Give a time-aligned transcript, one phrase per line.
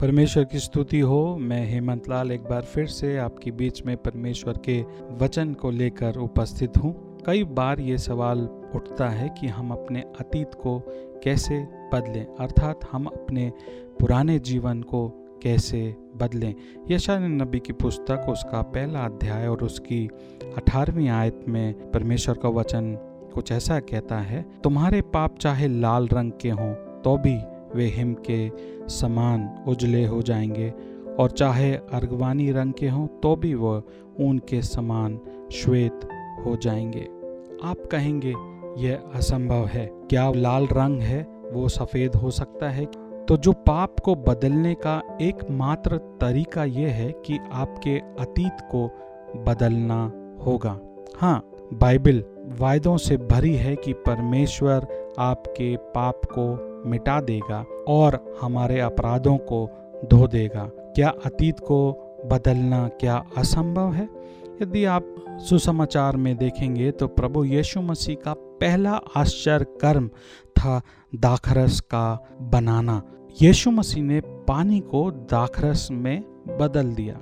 [0.00, 4.58] परमेश्वर की स्तुति हो। मैं हेमंत लाल एक बार फिर से आपके बीच में परमेश्वर
[4.58, 4.80] के
[5.16, 6.92] वचन को लेकर उपस्थित हूँ।
[7.26, 10.78] कई बार ये सवाल उठता है कि हम अपने अतीत को
[11.24, 11.58] कैसे
[11.92, 13.52] बदलें, अर्थात हम अपने
[14.00, 15.06] पुराने जीवन को
[15.42, 15.82] कैसे
[16.16, 16.54] बदलें।
[16.90, 20.06] यशा नबी की पुस्तक, उसका पहला अध्याय और उसकी
[20.56, 22.94] अठारहवीं आयत में परमेश्वर का वचन
[23.34, 27.38] कुछ ऐसा कहता है, तुम्हारे पाप चाहे लाल रंग के हों तो भी
[27.74, 28.50] वे हिम के
[28.88, 30.72] समान उजले हो जाएँगे,
[31.18, 33.82] और चाहे अर्गवानी रंग के हों तो भी वह
[34.20, 35.20] ऊन के समान
[35.52, 36.00] श्वेत
[36.46, 37.08] हो जाएँगे।
[37.64, 38.34] आप कहेंगे,
[38.78, 41.26] यह असंभव है। क्या लाल रंग है?
[41.52, 42.86] वो सफ़ेद हो सकता है।
[43.28, 48.90] तो जो पाप को बदलने का एकमात्र तरीका यह है कि आपके अतीत को
[49.36, 50.12] बदलना
[50.46, 50.80] होगा।
[51.16, 52.24] हाँ बाइबल
[52.58, 54.86] वायदों से भरी है कि परमेश्वर
[55.20, 56.48] आपके पाप को
[56.88, 59.68] मिटा देगा और हमारे अपराधों को
[60.04, 64.08] धो देगा। क्या अतीत को बदलना क्या असंभव है?
[64.62, 70.08] यदि आप सुसमाचार में देखेंगे तो प्रभु यीशु मसीह का पहला आश्चर्य कर्म
[70.56, 70.82] था
[71.14, 73.02] दाखरस का बनाना।
[73.42, 76.24] यीशु मसीह ने पानी को दाखरस में
[76.60, 77.20] बदल दिया।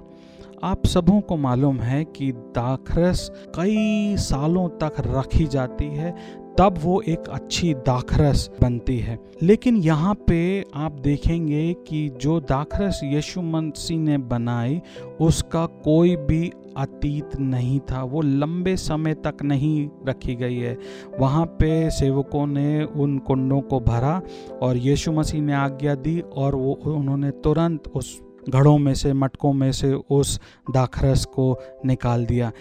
[0.63, 6.15] आप सबों को मालूम है कि दाखरस कई सालों तक रखी जाती है
[6.59, 13.01] तब वो एक अच्छी दाखरस बनती है। लेकिन यहाँ पे आप देखेंगे कि जो दाखरस
[13.05, 14.81] यीशु मसीह ने बनाई,
[15.21, 20.79] उसका कोई भी अतीत नहीं था। वो लंबे समय तक नहीं रखी गई है।
[21.21, 24.23] वहाँ पे सेवकों ने उन कुंडों को भरा
[24.63, 29.53] और यीशु मसीह ने आज्ञा दी और वो उन्होंने तुरंत उस घड़ों में से, मटकों
[29.53, 32.53] में से उस दाखरस को निकाल दिया।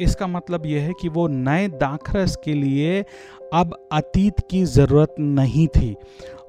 [0.00, 3.04] इसका मतलब यह है कि वो नए दाखरस के लिए
[3.52, 5.96] अब अतीत की ज़रूरत नहीं थी।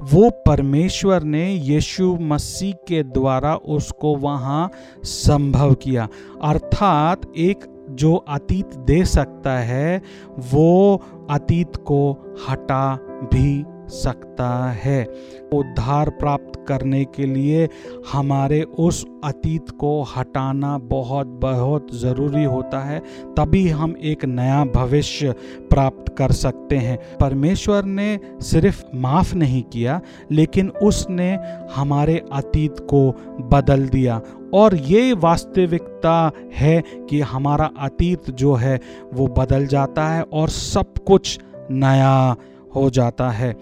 [0.02, 4.70] वो परमेश्वर ने यीशु मसीह के द्वारा उसको वहाँ
[5.04, 6.08] संभव किया।
[6.42, 10.02] अर्थात एक जो अतीत दे सकता है,
[10.40, 12.12] वो अतीत को
[12.50, 12.96] हटा
[13.34, 15.06] भी सकता है।
[15.54, 17.70] उद्धार प्राप्त करने के लिए
[18.12, 23.00] हमारे उस अतीत को हटाना बहुत बहुत ज़रूरी होता है।
[23.38, 25.32] तभी हम एक नया भविष्य
[25.70, 30.02] प्राप्त कर सकते हैं। परमेश्वर ने सिर्फ़ माफ़ नहीं किया,
[30.32, 31.40] लेकिन उसने
[31.76, 34.22] हमारे अतीत को बदल दिया।
[34.54, 38.80] और ये वास्तविकता है कि हमारा अतीत जो है,
[39.14, 41.40] वो बदल जाता है और सब कुछ
[41.72, 42.36] नया
[42.76, 43.54] हो जाता है।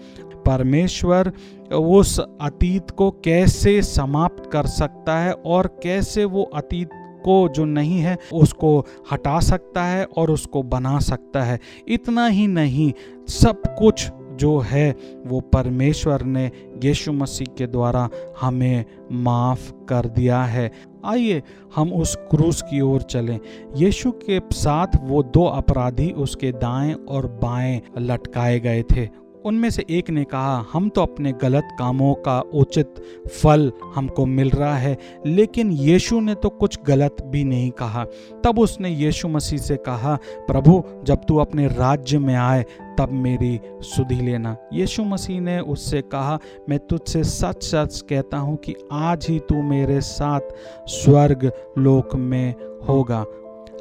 [0.46, 1.32] परमेश्वर
[1.72, 6.88] उस अतीत को कैसे समाप्त कर सकता है और कैसे वो अतीत
[7.24, 11.58] को जो नहीं है, उसको हटा सकता है और उसको बना सकता है।
[11.88, 12.92] इतना ही नहीं,
[13.28, 14.96] सब कुछ जो है,
[15.26, 16.50] वो परमेश्वर ने
[16.84, 18.08] यीशु मसीह के द्वारा
[18.40, 20.72] हमें माफ़ कर दिया है।
[21.04, 21.42] आइए
[21.74, 23.40] हम उस क्रूस की ओर चलें।
[23.76, 29.84] यीशु के साथ वो दो अपराधी उसके दाएँ और बाएँ लटकाए गए थे। उनमें से
[29.90, 32.94] एक ने कहा, हम तो अपने गलत कामों का उचित
[33.42, 38.04] फल हमको मिल रहा है, लेकिन यीशु ने तो कुछ गलत भी नहीं कहा।
[38.44, 42.64] तब उसने यीशु मसीह से कहा, प्रभु, जब तू अपने राज्य में आए,
[42.98, 46.38] तब मेरी सुधी लेना। यीशु मसीह ने उससे कहा,
[46.68, 50.40] मैं तुझसे सच सच कहता हूँ कि आज ही तू मेरे साथ
[50.86, 52.54] स्वर्ग लोक में
[52.88, 53.24] होगा।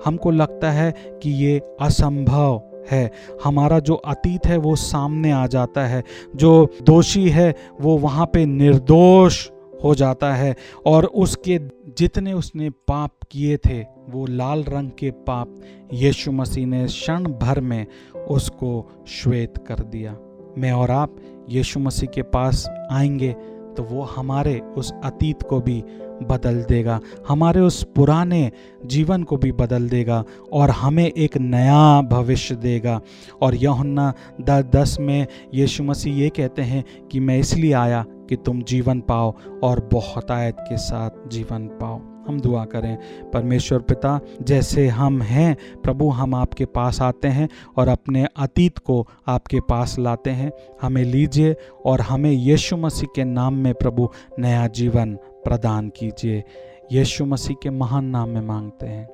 [0.06, 0.92] हमको लगता है
[1.24, 3.12] कि ये असंभव है।
[3.44, 6.04] हमारा जो अतीत है, वो सामने आ जाता है।
[6.36, 9.50] जो दोषी है, वो वहाँ पे निर्दोष
[9.84, 10.56] हो जाता है
[10.86, 11.60] और उसके
[11.98, 15.56] जितने उसने पाप किए थे, वो लाल रंग के पाप
[15.94, 17.88] यीशु मसीह ने क्षण भर में
[18.28, 20.18] उसको श्वेत कर दिया।
[20.58, 21.16] मैं और आप
[21.50, 23.36] यीशु मसीह के पास आएँगे।
[23.78, 25.84] तो वो हमारे उस अतीत को भी
[26.24, 28.52] बदल देगा, हमारे उस पुराने
[28.86, 30.24] जीवन को भी बदल देगा
[30.54, 33.00] और हमें एक नया भविष्य देगा।
[33.42, 38.36] और यहुन्ना दस दस में यीशु मसीह ये कहते हैं कि मैं इसलिए आया कि
[38.36, 39.34] तुम जीवन पाओ
[39.64, 42.98] और बहुतायत के साथ जीवन पाओ। हम दुआ करें।
[43.34, 49.08] परमेश्वर पिता, जैसे हम हैं, प्रभु हम आपके पास आते हैं और अपने अतीत को
[49.28, 51.56] आपके पास लाते हैं। हमें लीजिए
[51.86, 54.10] और हमें यीशु मसीह के नाम में प्रभु
[54.40, 56.44] नया जीवन प्रदान कीजिए।
[56.92, 59.10] यीशु मसीह के महान नाम में मांगते हैं।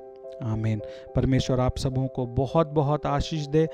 [0.52, 0.80] आमीन।
[1.16, 3.68] परमेश्वर आप सबों को बहुत बहुत आशीष दे